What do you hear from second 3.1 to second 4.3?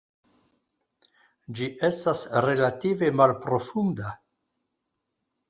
malprofunda.